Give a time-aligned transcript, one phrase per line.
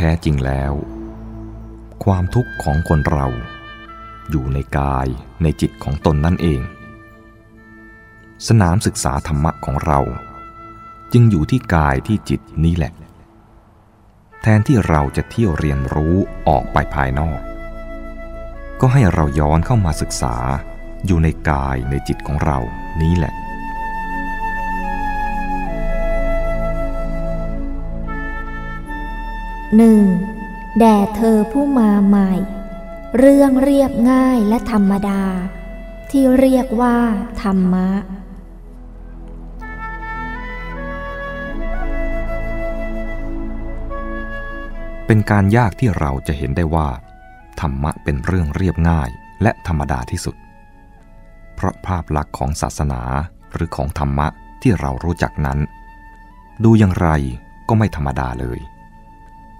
[0.00, 0.72] แท้จริงแล้ว
[2.04, 3.26] ความทุกข์ของคนเรา
[4.30, 5.06] อยู่ในกาย
[5.42, 6.60] ในจิตของตนนั่นเอง
[8.48, 10.00] สนามศึกษาธรรมะของเรา
[11.12, 12.92] จึงอยู่ที่กายที่จิตนี้แหละ
[14.42, 16.14] แทนที่เราจะเที่ยวเรียนรู้
[16.48, 17.40] ออกไปภายนอก
[18.80, 20.36] ก็ให้เราย้อนเข้ามาศึกษา
[21.06, 22.58] อยู่ในกายในจิตของเรา
[23.02, 23.34] นี้แหละ
[29.76, 30.02] หนึ่ง
[30.78, 32.32] แด่เธอผู้มาใหม่
[33.18, 35.22] เรื่องเรียบง่ายและธรรมดา
[36.10, 36.96] ที่เรียกว่า
[37.42, 37.88] ธรรมะ
[45.06, 46.88] เป็นการยากที่เราจะเห็นได้ว่า
[47.60, 49.10] ธรรมะเป็นเรื่องเรียบง่าย
[49.42, 50.36] และธรรมดาที่สุด
[51.54, 53.02] เพราะภาพลักษณ์ของศาสนา
[53.52, 54.26] หรือของธรรมะ
[54.62, 55.58] ที่เรารู้จักนั้น
[56.64, 57.08] ดูอย่างไร
[57.68, 58.60] ก็ไม่ธรรมดาเลย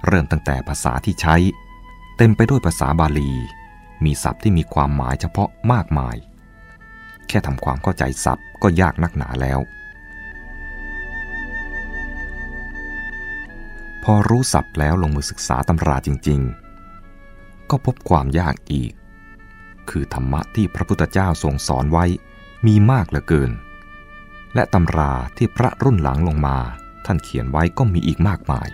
[0.09, 1.37] เริ่มตั้งแต่ภาษาที่ใช้
[2.16, 3.32] เต็มไปด้วยภาษาบาลี
[4.05, 6.16] มีศัพท์ที่มีความหมายเฉพาะมากมาย
[7.29, 9.60] แค่ทำความเข้าใจศัพท์ก็ยากนักหนาแล้ว
[14.05, 16.41] พอรู้ศัพท์แล้วลงมือศึกษาตำราจริง
[17.07, 18.93] ๆ ก็พบความยากอีก
[19.91, 22.04] คือธรรมะที่พระพุทธเจ้าทรงสอนไว้
[22.66, 23.51] มีมากเหลือเกิน
[24.54, 26.59] และตำราที่พระรุ่นหลังลงมา
[27.07, 28.69] ท่านเขียนไว้ก็มีอีกมากมาย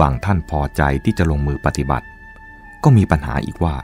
[0.00, 2.06] บางท่านพอใจที่จะลงมือปฏิบัติ
[2.84, 3.76] ก็มีปัญหาอีกว่า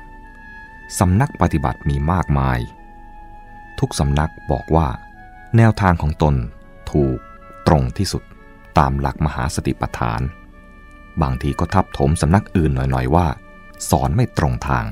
[0.99, 2.59] สำนักปฏิบัติมีมากมาย
[3.79, 4.89] ทุกสำนักบอกว่า
[5.57, 6.35] แนวทางของตน
[6.91, 7.19] ถูก
[7.67, 8.23] ตรงที่สุด
[8.79, 10.21] ตามหลักมหาสติปัฏฐาน
[11.23, 13.27] บางทีก็ทับถมสำนักอื่นหน่อยๆว่า
[13.91, 14.85] สอนไม่ตรงทาง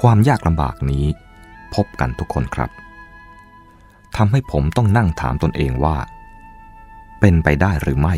[0.00, 1.06] ความยากลำบากนี้
[1.74, 2.70] พบกันทุกคนครับ
[4.16, 5.96] ทำให้ผมต้องนั่งถามตนเองว่า
[7.20, 8.14] เป็นไปได้หรือไม่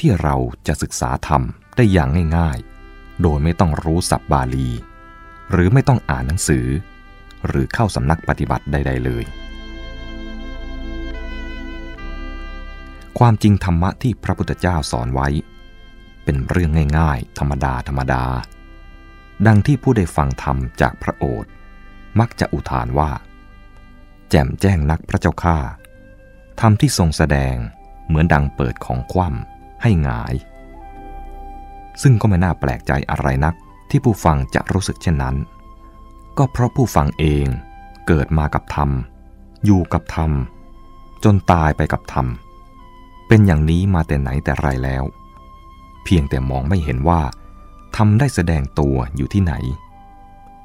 [0.00, 1.42] ที่เราจะศึกษาธรรม
[1.76, 4.68] ได้อย่างง่ายๆ โดยไม่ต้องรู้ศัพท์บาลี
[5.50, 6.66] หรือไม่ต้องอ่านหนังสือ
[7.46, 9.24] หรือเข้าสำนักปฏิบัติใด ๆ เลย
[13.18, 15.28] ความจริงธรรมะที่พระพุทธเจ้าสอนไว้
[16.24, 18.24] เป็นเรื่องง่ายๆ ธรรมดาธรรมดา
[19.46, 21.50] ดังที่ผู้ได้ฟังธรรมจากพระโอษฐ์
[22.20, 23.10] มักจะอุทานว่า
[24.30, 25.58] แจ่มแจ้งนักพระเจ้าข้า
[26.60, 27.54] ธรรมที่ทรงแสดง
[28.06, 30.34] เหมือนดังเปิดของคว่ำ ให้หงาย
[32.02, 33.54] ซึ่งก็ไม่น่าแปลกใจอะไรนัก
[33.90, 35.36] ที่ผู้ฟังจะรู้สึกเช่นนั้น
[36.38, 37.46] ก็เพราะผู้ฟังเอง
[38.06, 38.90] เกิดมากับธรรม
[39.64, 40.30] อยู่กับธรรม
[41.24, 42.26] จนตายไปกับธรรม
[43.28, 45.04] เป็นอย่างนี้มาแต่ไหนแต่ไรแล้ว
[46.04, 47.22] เพียงแต่มองไม่เห็นว่า
[47.96, 49.54] ธรรมได้แสดงตัวอยู่ที่ไหน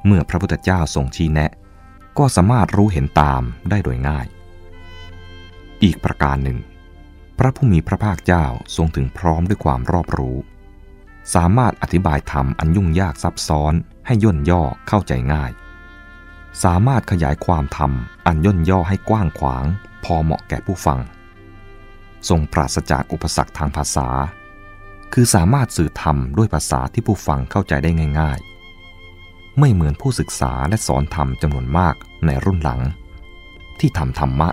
[0.05, 1.51] เมื่อพระพุทธเจ้าทรงชี้แนะ
[2.17, 4.25] ก็สามารถรู้เห็นตามได้โดยง่าย
[5.83, 6.57] อีกประการหนึ่ง
[7.39, 8.45] พระผู้มีพระภาคเจ้า
[8.75, 10.37] ทรงถึงพร้อมด้วยความรอบรู้
[11.35, 13.73] สามารถอธิบายธรรมอันยุ่งยากซับซ้อน
[14.05, 15.51] ให้ย่นย่อเข้าใจง่าย
[16.63, 17.91] สามารถขยายความธรรม
[18.27, 19.65] อันย่นย่อให้กว้างขวาง
[20.03, 20.99] พอเหมาะแก่ผู้ฟัง
[22.29, 24.07] ทรงปราศจากอุปสรรคทางภาษา
[25.13, 28.39] คือสามารถสื่อธรรมด้วยภาษาที่ผู้ฟังเข้าใจได้ง่าย
[28.99, 31.95] ๆ ไม่เหมือนผู้ศึกษาและสอนธรรมจำนวนมาก
[32.25, 32.81] ในรุ่นหลัง
[33.79, 34.49] ที่ทำธรรมะ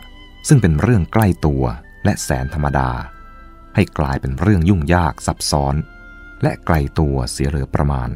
[0.48, 1.64] ซึ่งเป็นเรื่องใกล้ตัว
[2.04, 2.90] และแสนธรรมดา
[3.74, 5.74] ให้กลายเป็นเรื่องยุ่งยากซับซ้อน
[6.42, 8.10] และไกลตัวเสียเหลือประมาณ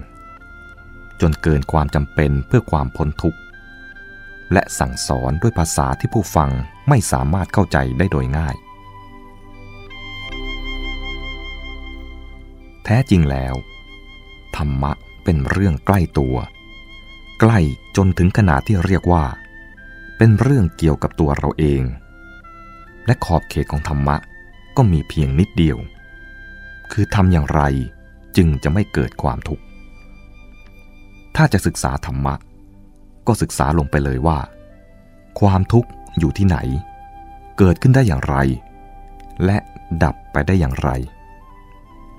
[1.20, 3.38] จนเกินความจำเป็นเพื่อความพ้นทุกข์
[4.52, 6.50] และสั่งสอนด้วยภาษาที่ผู้ฟัง
[6.88, 8.56] ไม่สามารถเข้าใจได้โดยง่าย
[12.84, 13.54] แท้จริงแล้ว
[14.56, 14.92] ธรรมะ
[15.24, 16.36] เป็นเรื่องใกล้ตัว
[17.40, 17.58] ใกล้
[17.96, 19.24] จนถึงขนาดที่เรียกว่า
[20.18, 21.82] เป็นเรื่องเกี่ยวกับตัวเราเอง
[23.06, 24.16] และขอบเขตของธรรมะ
[24.76, 25.78] ก็มีเพียงนิดเดียว
[26.92, 27.62] คือทำอย่างไร
[28.36, 29.64] จึงจะไม่เกิดความทุกข์
[31.36, 32.34] ถ้าจะศึกษาธรรมะ
[33.26, 34.38] ก็ศึกษาลงไปเลยว่า
[35.40, 35.88] ความทุกข์
[36.18, 36.58] อยู่ที่ไหน
[37.58, 38.36] เกิดขึ้นได้อย่างไร
[39.44, 39.58] และ
[40.02, 40.90] ดับไปได้อย่างไร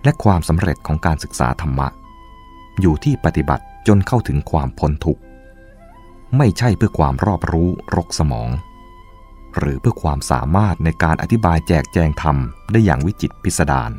[0.04, 1.88] และความสำเร็จของการศึกษาธรรมะ
[2.82, 5.22] อยู่ที่ปฏิบัติจนเข้าถึงความพ้นทุกข์
[6.38, 8.50] ไม่ใช่เพื่อความรอบรู้รกสมอง
[9.58, 12.38] หรือเพื่อความสามารถในการอธิบายแจกแจงธรรม
[12.72, 13.92] ได้อย่างวิจิตพิสดาร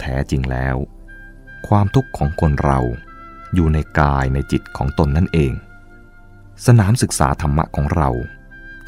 [0.00, 0.76] แท้จริงแล้ว
[1.68, 2.80] ความทุกข์ของคนเรา
[3.54, 5.52] อยู่ในกายในจิตของตนนั่นเอง
[6.66, 8.10] สนามศึกษาธรรมะของเรา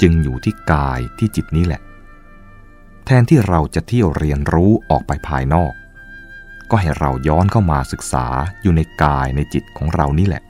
[0.01, 1.81] จึงอยู่ที่กายที่จิตนี้แหละ
[3.05, 5.73] แทนที่เราจะเที่ยวเรียนรู้ออกไปภายนอก
[6.69, 8.25] ก็ให้เราย้อนเข้ามาศึกษา
[8.61, 10.43] อยู่ในกายในจิตของเรานี่แหละ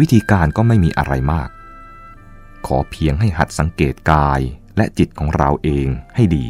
[0.00, 1.48] วิธีการก็ไม่มีอะไรมาก
[2.66, 4.40] ขอเพียงให้หัดสังเกตกาย
[4.76, 6.46] และจิตของเราเองให้ดี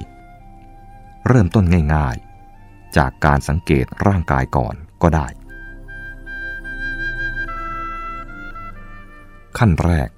[1.28, 1.64] เริ่มต้น
[1.94, 5.28] ง่ายๆ จากการสังเกตร่างกายก่อนก็ได้
[9.58, 10.10] ขั้นแรก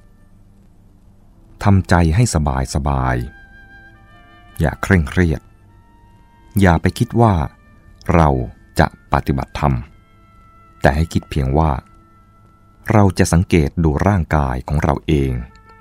[1.64, 3.16] ทำใจให้สบายสบาย
[4.60, 5.40] อย่าเคร่งเครียด
[6.60, 7.34] อย่าไปคิดว่า
[8.14, 8.28] เรา
[8.78, 9.74] จะปฏิบัติธรรม
[10.82, 11.70] แต่ให้คิดเพียงว่า
[12.92, 15.32] เราจะสังเกตดูร่างกายของเราเอง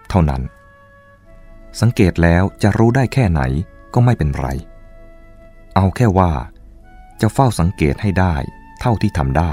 [0.09, 0.41] เท่านั้น
[1.81, 3.41] สังเกตแล้วจะรู้ได้แค่ไหน
[3.93, 4.47] ก็ไม่เป็นไร
[5.75, 6.31] เอาแค่ว่า
[7.21, 8.35] จะเฝ้าสังเกตให้ได้
[8.79, 9.51] เท่าที่ทำได้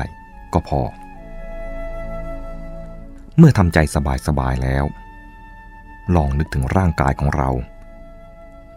[0.53, 0.83] ก็พอ
[3.39, 3.79] เมื่อทำใจ
[4.27, 4.85] สบายๆแล้ว
[6.15, 7.50] ลองนึกถึงร่างกายของเรา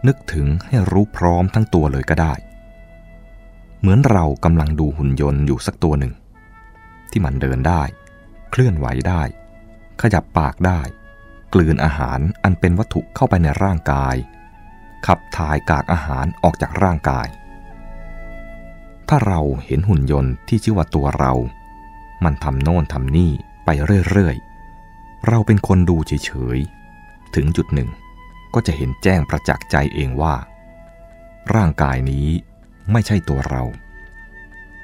[0.06, 2.34] นึกถึงให้รู้พร้อมทั้งตัวเลยก็ได้
[3.80, 6.12] เหมือนเรากำลังดูหุ่นยนต์อยู่สักตัวหนึ่ง
[7.10, 7.82] ที่มันเดินได้
[8.50, 9.22] เคลื่อนไหวได้
[10.02, 10.80] ขยับปากได้
[11.54, 14.16] กลืนอาหารอันเป็นวัตถุเข้าไปในร่างกาย
[15.06, 17.28] ขับถ่ายกากอาหารออกจากร่างกาย
[19.08, 21.32] ถ้าเราเห็นหุ่นยนต์ที่ชื่อว่าตัวเรา
[22.24, 23.32] มันทำโน่นทำนี่
[23.64, 23.70] ไป
[24.08, 27.88] เรื่อยๆ เราเป็นคนดูเฉยๆ ถึงจุดหนึ่ง
[28.54, 30.34] ก็จะเห็นแจ้งประจักษ์ใจเองว่า
[31.54, 32.26] ร่างกายนี้
[32.92, 33.62] ไม่ใช่ตัวเรา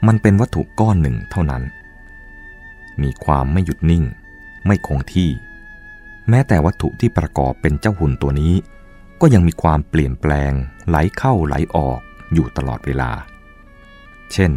[0.07, 1.63] มันเป็นวัตถุก้อนหนึ่งเท่านั้น
[3.03, 4.05] มีความไม่หยุดนิ่ง
[4.67, 5.31] ไม่คงที่
[6.29, 8.55] แม้แต่วัตถุที่ประกอบเป็นเจ้าหุ่นตัวนี้
[9.21, 10.53] ก็ยังมีความเปลี่ยนแปลง
[10.89, 12.01] ไหลเข้าไหลออก
[12.33, 13.11] อยู่ตลอดเวลา
[14.33, 14.53] เช่น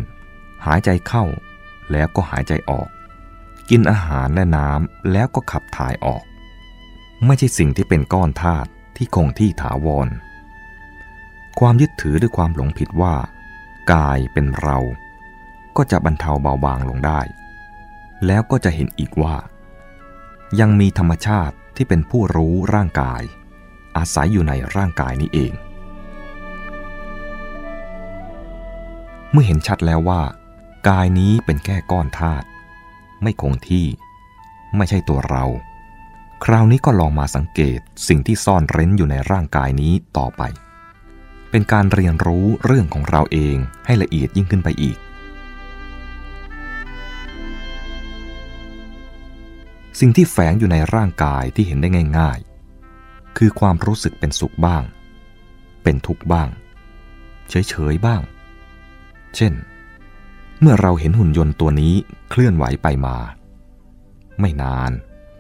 [0.66, 1.24] หายใจเข้า
[1.92, 2.88] แล้วก็หายใจออก
[3.70, 6.24] กินอาหารและน้ำแล้วก็ขับถ่ายออก
[7.26, 10.08] ไม่ใช่สิ่งที่เป็นก้อนธาตุที่คงที่ถาวร
[11.60, 13.16] ความยึดถือด้วยความหลงผิดว่า
[13.94, 14.78] กายเป็นเรา
[15.78, 17.20] ก็จะบรรเทาเบาบางลงได้
[18.26, 19.36] แล้วก็จะเห็นอีกว่า
[20.60, 23.22] ยังมีธรรมชาติที่เป็นผู้รู้ร่างกาย
[23.98, 25.54] อาศัยอยู่ในร่างกายนี้เอง
[29.32, 30.22] เมื่อเห็นชัดแล้วว่า
[30.90, 32.46] กายนี้เป็นแค่ก้อนธาตุ
[33.24, 33.86] ไม่คงที่
[34.76, 35.46] ไม่ใช่ตัวเรา
[36.44, 40.42] คราวนี้ก็ลองมาสังเกตสิ่งที่ซ่อนเร้นอยู่ในร่างกายนี้ต่อไป
[41.52, 43.56] เป็นการเรียนรู้เรื่องของเราเอง
[43.86, 44.98] ให้ละเอียดยิ่งขึ้นไปอีก
[50.00, 51.90] สิ่งที่แฝงอยู่ในร่างกายที่เห็นได้
[52.20, 52.40] ง่าย
[52.88, 54.84] ๆ คือความรู้สึกเป็นสุขบ้าง
[55.84, 56.50] เป็นทุกข์บ้าง
[57.50, 58.22] เฉยๆบ้าง
[59.36, 59.54] เช่น
[60.62, 61.94] เมื่อเราเห็นหุ่นยนต์ตัวนี้
[62.30, 63.18] เคลื่อนไหวไปมา
[64.40, 64.92] ไม่นาน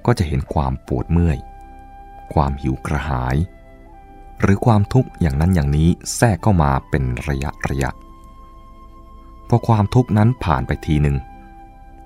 [0.06, 1.38] ก็จะเห็นความปวดเมื่อย
[2.34, 3.36] ความหิวกระหาย
[4.42, 7.90] หรือความทุกข์อย่างนั้นอย่างนี้แทรกเข้ามาเป็นระยะระยะ
[9.50, 11.18] พอความทุกข์นั้นผ่านไปทีหนึ่ง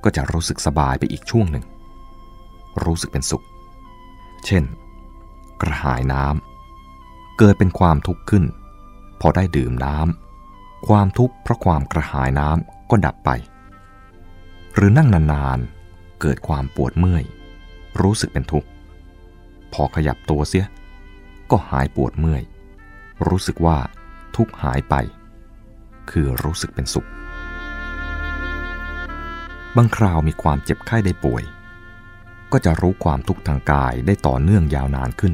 [0.04, 1.66] ก็จะรู้สึกสบายไปอีกช่วงหนึ่ง
[2.84, 3.46] รู้สึกเป็นสุข
[4.46, 4.64] เช่น
[5.62, 8.44] กระหายน้ำเกิดเป็นความทุกข์ขึ้น
[9.22, 13.30] พอได้ดื่มน้ำความทุกข์เพราะความกระหายน้ำก็ดับไป
[14.74, 17.24] หรือนั่งนานๆ เกิดความปวดเมื่อย
[18.02, 18.68] รู้สึกเป็นทุกข์
[19.74, 20.66] พอขยับตัวเสีย
[21.52, 22.44] ก็หายปวดเมื่อย
[23.28, 23.78] รู้สึกว่า
[24.36, 24.96] ทุกข์หายไป
[26.12, 27.08] คือรู้สึกเป็นสุข
[29.76, 31.44] บางคราวมีความเจ็บไข้ได้ป่วย
[32.52, 35.34] ก็จะรู้ความทุกข์ทางกายได้ต่อเนื่องยาวนานขึ้น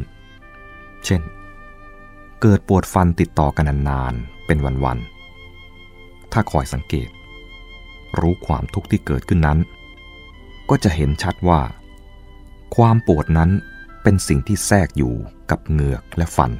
[1.05, 1.21] เช่น
[2.41, 7.09] เกิดปวดฟันติดต่อกันนานๆ เป็นวันๆ ถ้าคอยสังเกต
[8.19, 9.59] รู้ความทุกข์ที่เกิดขึ้นนั้น
[10.69, 11.61] ก็จะเห็นชัดว่า
[12.75, 13.49] ความปวดนั้น
[14.03, 15.13] เป็นสิ่งที่แทรกอยู่
[15.49, 16.51] กับเหงือกและฟัน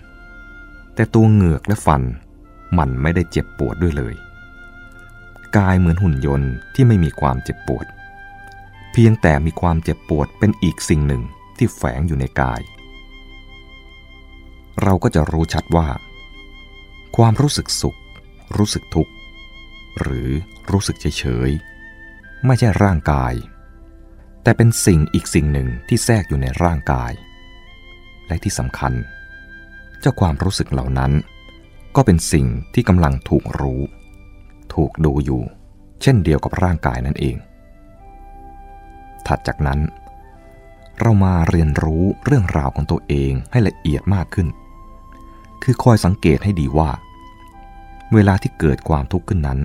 [0.95, 2.01] แต่ตัวเหงือกและฟัน
[2.77, 4.15] มันไม่ได้เจ็บปวดด้วยเลย
[5.57, 7.85] กายเหมือนหุ่นยนต์ที่ไม่มีความเจ็บปวด
[9.01, 11.23] พียงแต่มีความเจ็บปวดเป็นอีกสิ่งหนึ่ง
[11.57, 12.61] ที่แฝงอยู่ในกาย
[14.83, 15.87] เราก็จะรู้ชัดว่า
[17.17, 17.97] ความรู้สึกสุข
[18.57, 19.11] รู้สึกทุกข์
[19.99, 20.29] หรือ
[20.71, 23.33] รู้สึกเฉยๆไม่ใช่ร่างกาย
[24.43, 27.11] แต่เป็นสิ่งอีกสิ่งหนึ่งที่แทรกอยู่ในร่างกาย
[28.27, 28.93] และที่สำคัญ
[29.99, 31.11] เจ้าความรู้สึกเหล่านั้น
[31.95, 33.81] ก็เป็นสิ่งที่กำลังถูกรู้
[34.73, 35.41] ถูกดูอยู่
[36.01, 37.37] เช่นเดียวกับร่างกายนั่นเอง
[39.27, 39.79] ถัดจากนั้น
[40.99, 44.47] เรามาเรียนรู้เรื่องราวของตัวเองให้ละเอียดมากขึ้น
[45.63, 46.89] คือคอยสังเกตให้ดีว่า
[48.13, 49.59] เวลาที่เกิดความทุกข์ขึ้นนั้น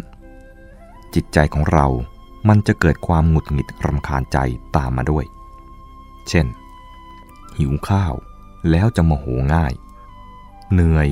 [1.15, 1.87] จิตใจของเรา
[2.49, 4.39] มันจะเกิดความหงุดหงิดรำคาญใจ
[4.77, 5.25] ตามมาด้วย
[6.29, 6.47] เช่น
[7.59, 8.15] หิวข้าว
[8.71, 9.73] แล้วจะโมโหง่าย
[10.73, 11.09] เหนื่อย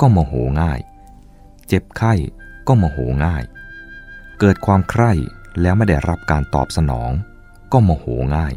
[0.00, 0.80] ก็โมโหง่าย
[1.66, 2.14] เจ็บไข้
[2.68, 3.44] ก็โมโหง่าย
[4.40, 5.12] เกิดความใคร่
[5.60, 7.10] แล้วไม่ได้รับการตอบสนอง
[7.72, 8.06] ก็โมโห
[8.36, 8.54] ง่าย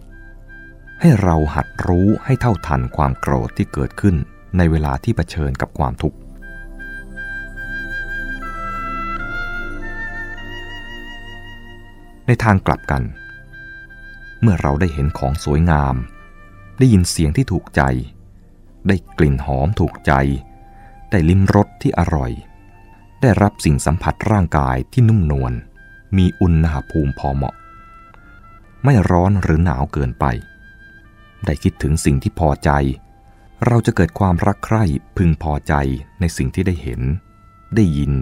[1.01, 4.15] ให้เราหัดรู้ให้เท่าทันความโกรธที่เกิดขึ้น
[4.57, 6.17] ในเวลาที่เผชิญกับความทุกข์
[12.27, 13.03] ในทางกลับกัน
[14.41, 15.95] เมื่อเราได้เห็นของสวยงาม
[16.79, 17.81] ได้ยินเสียงที่ถูกใจ
[18.87, 20.13] ได้กลิ่นหอมถูกใจ
[21.11, 22.31] ได้ลิ้มรสที่อร่อย
[23.21, 25.53] ได้รับสิ่งสัมผัสร่างกายที่นุ่มนวล
[26.17, 27.55] มีอุณหภูมิพอเหมาะ
[28.85, 30.25] ไม่ร้อนหรือหนาวเกินไป
[31.45, 32.71] ได้คิดถึงสิ่งที่พอใจ
[33.67, 34.83] เราจะเกิดความรักใคร่
[35.17, 35.73] พึงพอใจ
[36.19, 37.01] ในสิ่งที่ได้เห็น
[37.75, 38.13] ได้ยิน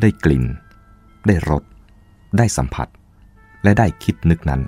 [0.00, 0.44] ได้กลิ่น
[1.26, 1.62] ได้รส
[2.38, 2.88] ได้สัมผัส
[3.62, 4.62] และได้คิดนึกนั้น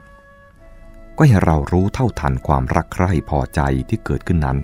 [1.17, 4.59] ก็ให้เรารู้เท่าทันความรักใคร่พอใจที่เกิดขึ้นนั้น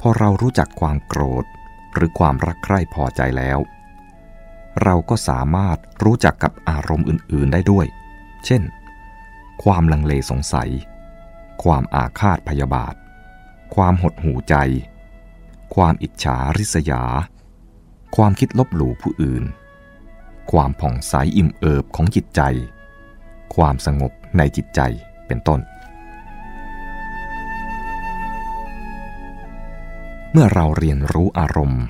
[0.00, 1.44] พอเรารู้จักความโกรธ
[1.94, 3.58] หรือความรักใคร่พอใจแล้ว
[4.82, 7.86] เราก็สามารถรู้จักกับอารมณ์อื่น ๆ ได้ด้วย
[8.46, 8.62] เช่น
[9.62, 10.70] ความลังเลสงสัย
[11.62, 12.94] ความอาฆาตพยาบาท
[13.74, 14.56] ความหดหู่ใจ
[15.74, 17.02] ความอิจฉาริษยา
[18.16, 19.44] ความคิดลบหลู่ผู้อื่น
[20.52, 22.40] ความผ่องใสอิ่มเอิบของจิตใจ
[23.54, 24.80] ความสงบในจิตใจ
[25.26, 25.60] เป็นต้น
[30.32, 31.84] เมื่อเราเรียนรู้อารมณ์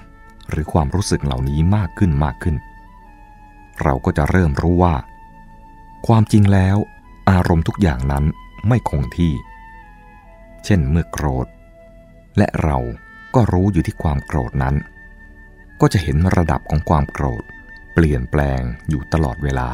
[0.51, 2.57] หรือความรู้สึกเหล่านี้มากขึ้นมากขึ้น
[3.83, 4.95] เราก็จะเริ่มรู้ว่า
[6.07, 6.77] ความจริงแล้ว
[7.31, 8.25] อารมณ์ทุกอย่างนั้น
[8.69, 9.33] ไม่คงที่
[10.65, 11.47] เช่นเมื่อโกรธ
[12.39, 12.79] และเรา
[13.35, 14.75] ก็รู้อยู่ที่ความโกรธนั้น
[15.81, 17.43] ก็จะเห็นระดับของความโกรธ
[17.95, 19.69] เปลี่ยนแปลงอยู่ตลอดเวลา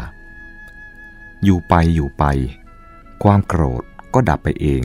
[1.45, 2.25] อยู่ไปอยู่ไป
[3.25, 3.83] ความโกรธ
[4.15, 4.83] ก็ดับไปเอง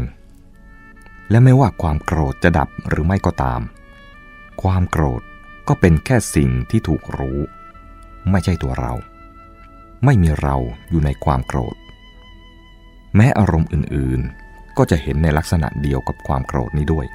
[1.30, 3.62] และไม่ว่าความโกรธจะดับหรือไม่ก็ตาม
[4.62, 5.22] ความโกรธ
[5.68, 7.40] ก็เป็นแค่สิ่งที่ถูกรู้
[8.32, 8.94] ไม่ใช่ตัวเรา
[10.06, 10.56] ไม่มีเรา
[10.90, 11.76] อยู่ในความโกรธ
[13.16, 17.06] แม้อารมณ์อื่นๆ ก็จะเห็นในลักษณะเดียวกับความโกรธนี้ด้วย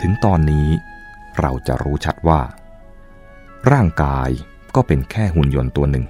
[0.00, 0.68] ถึงตอนนี้
[1.40, 2.40] เราจะรู้ชัดว่า
[3.72, 4.28] ร่างกาย
[4.74, 6.04] ก็เป็นแค่หุ่นยนต์ตัวหนึ่ง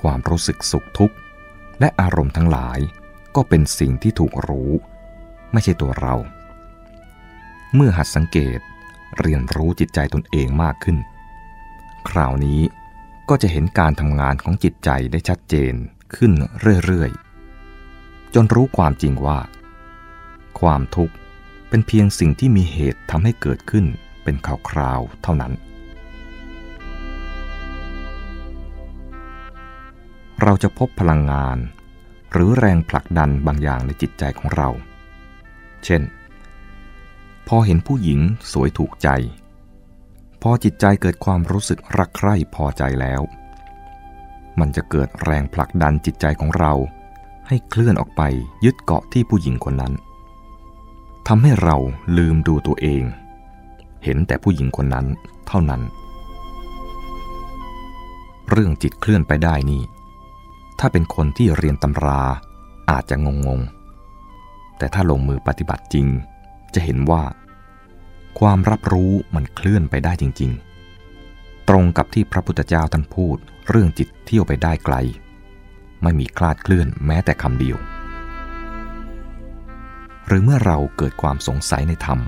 [0.00, 1.16] ความรู้สึกสุขทุกข์
[1.80, 2.78] และอารมณ์ทั้งหลาย
[3.36, 4.70] ก็เป็นสิ่งที่ถูกรู้
[5.52, 6.14] ไม่ใช่ตัวเรา
[7.74, 8.58] เมื่อหัดสังเกต
[9.18, 10.96] เรียนรู้จิตใจตนเองมากขึ้น
[12.08, 12.60] คราวนี้
[13.32, 15.74] ก็จะเห็นการทำงานของจิตใจได้ชัดเจน
[16.16, 16.32] ขึ้น
[16.84, 19.38] เรื่อยๆ จนรู้ความจริงว่า
[20.60, 21.14] ความทุกข์
[21.68, 23.86] เป็นเพียงสิ่งที่มีเหตุทำให้เกิดขึ้น
[24.24, 24.36] เป็น
[24.70, 25.52] คราวๆเท่านั้น
[30.42, 31.58] เราจะพบพลังงาน
[32.32, 34.68] หรือแรงผลักดันบางอย่างในจิตใจของเรา
[35.84, 36.02] เช่น
[37.48, 38.20] พอเห็นผู้หญิง
[38.52, 39.08] สวยถูกใจ
[40.42, 43.20] พอจิตใจเกิดความรู้สึกรักใคร่พอใจแล้ว
[44.60, 46.72] มันจะเกิดแรงผลักดันจิตใจของเรา
[47.48, 48.22] ให้เคลื่อนออกไป
[48.64, 49.92] ยึดเกาะที่ผู้หญิงคนนั้น
[51.28, 51.76] ทำให้เรา
[52.16, 53.02] ลืมดูตัวเอง
[54.04, 55.06] เห็นแต่ผู้หญิงคนนั้น
[55.48, 55.82] เท่านั้น
[58.50, 59.82] เรื่องจิตเคลื่อนไปได้นี่
[60.78, 62.22] ถ้าเป็นคนที่เรียนตำรา
[62.90, 63.60] อาจจะงงง
[64.78, 66.06] แต่ถ้าลงมือปฏิบัติจริง
[66.74, 67.22] จะเห็นว่า
[68.38, 70.52] ความรับรู้มันเคลื่อนไปได้จริง
[71.10, 73.36] ๆ ตรงกับที่พระพุทธเจ้าท่านพูด
[73.68, 74.96] เรื่องจิตเที่ยวไปได้ไกล
[76.02, 77.78] ไม่มีคลาดเคลื่อนแม้แต่คำเดียว
[80.26, 82.20] หรือเมื่อเราเกิดความสงสัยในธรรม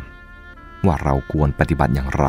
[0.87, 2.27] ว่าเราควรปฏิบัติอย่างไร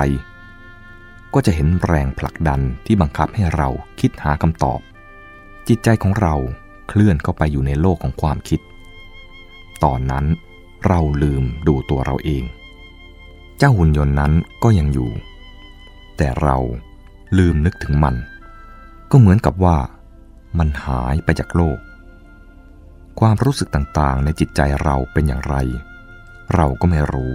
[1.33, 4.79] ก็จะเห็นแรงผลักดันที่บังคับให้เราคิดหาคำตอบ
[5.67, 6.35] จิตใจของเรา
[6.89, 8.59] เคลื่อนเข้าไปอยู่ในโลกของความคิด
[9.83, 10.25] ตอนนั้น
[10.87, 12.43] เราลืมดูตัวเราเอง
[13.65, 15.12] จ้าหุ่นยนต์นั้นก็ยังอยู่
[16.17, 16.58] แต่เรา
[17.38, 18.15] ลืมนึกถึงมัน
[19.12, 19.77] ก็เหมือนกับว่า
[20.60, 21.79] มันหายไปจากโลก
[23.20, 25.55] ความรู้สึกต่างๆ ในจิตใจเราเป็นอย่างไร
[26.55, 27.32] เราก็ไม่รู้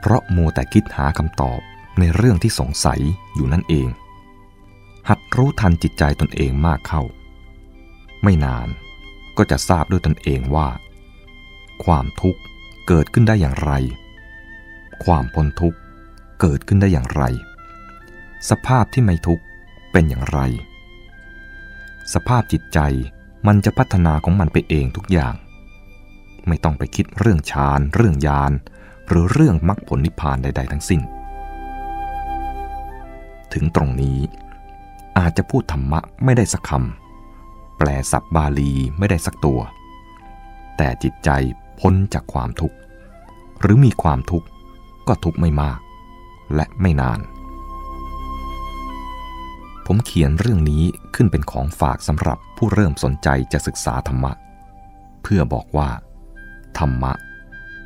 [0.00, 1.60] เพราะมัวแต่คิดหาคำตอบ
[1.98, 3.00] ในเรื่องที่สงสัย
[3.34, 3.88] อยู่นั่นเอง
[5.08, 7.02] หัดรู้ทันจิตใจตนเองมากเข้า
[8.22, 8.68] ไม่นาน
[9.36, 10.68] ก็จะทราบด้วยตนเองว่า
[11.84, 12.40] ความทุกข์
[12.86, 13.72] เกิดขึ้นได้อย่างไร
[15.04, 15.78] ความพ้นทุกข์
[16.40, 17.22] เกิดขึ้นได้อย่างไร
[18.50, 19.42] สภาพที่ไม่ทุกข์
[19.92, 20.38] เป็นอย่างไร
[22.14, 22.78] สภาพจิตใจ
[23.46, 25.34] มันจะพัฒนาของมันไปเองทุกอย่าง
[26.48, 28.52] ไม่ต้องไปคิดเรื่องฌานเรื่องยาน
[29.08, 31.00] หรือเรื่องมรรคผลนิพพานใด ๆ ทั้งสิ้น
[33.52, 34.18] ถึงตรงนี้
[35.18, 39.60] อาจจะพูดธรรมะไม่ได้สักคำแปลศัพท์บาลีไม่ได้สักตัว
[40.76, 41.30] แต่จิตใจ
[41.80, 42.76] พ้นจากความทุกข์
[43.60, 44.46] หรือมีความทุกข์
[45.08, 45.78] ก็ทุกไม่มาก
[46.54, 47.20] และไม่นาน
[49.86, 50.84] ผผมเขียนเรื่องนี้
[51.14, 54.32] ขึ้นเป็นของฝากสำหรับผู้เริ่มสนใจจะศึกษาธรรมะ
[55.22, 55.90] เพื่อบอกว่า
[56.78, 57.12] ธรรมะ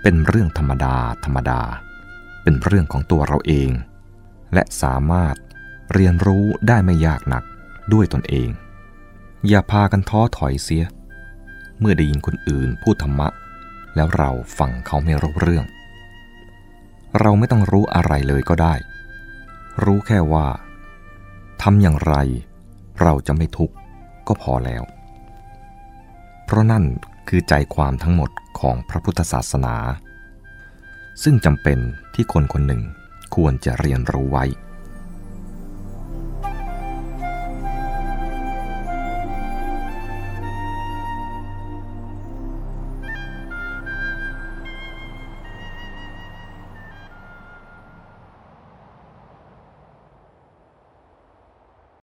[0.02, 1.61] เป็นเรื่องธรรมดาธรรมดา
[2.43, 3.71] เป็นเรื่องของตัวเราเอง
[4.55, 5.37] และสามารถ
[5.93, 7.45] เรียนรู้ได้ไม่ยากหนัก
[7.93, 8.49] ด้วยตนเอง
[9.49, 10.85] อย่าพากันท้อถอยเสีย
[11.81, 13.29] เมื่อได้ยินคนอื่นพูดธรรมะ
[13.95, 15.67] แล้วเราฟังเขาไม่รู้เรื่อง
[17.21, 18.75] เราไม่ต้องรู้อะไรเลยก็ได้
[19.85, 20.47] รู้แค่ว่า
[21.62, 22.14] ทำอย่างไร
[23.02, 23.75] เราจะไม่ทุกข์
[24.28, 24.83] ก็พอแล้ว
[26.45, 26.85] เพราะนั่น
[27.28, 29.76] คือใจความทั้งหมดของพระพุทธศาสนา
[31.23, 31.78] ซึ่งจำเป็น
[32.14, 32.83] ที่คนคนหนึ่ง
[33.35, 34.45] ควรจะเรียนรู้ไว้